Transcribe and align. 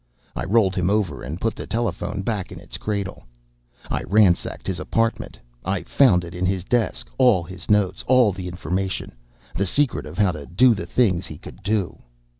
I 0.35 0.45
rolled 0.45 0.73
him 0.75 0.89
over 0.89 1.21
and 1.21 1.39
put 1.39 1.55
the 1.55 1.67
telephone 1.67 2.23
back 2.23 2.51
in 2.51 2.59
its 2.59 2.79
cradle. 2.79 3.27
I 3.87 4.01
ransacked 4.01 4.65
his 4.65 4.79
apartment. 4.79 5.37
I 5.63 5.83
found 5.83 6.23
it 6.23 6.33
in 6.33 6.43
his 6.43 6.63
desk: 6.63 7.07
All 7.19 7.43
his 7.43 7.69
notes. 7.69 8.03
All 8.07 8.31
the 8.31 8.47
information. 8.47 9.13
The 9.53 9.67
secret 9.67 10.07
of 10.07 10.17
how 10.17 10.31
to 10.31 10.47
do 10.47 10.73
the 10.73 10.87
things 10.87 11.27
he 11.27 11.37
could 11.37 11.61
do. 11.61 11.99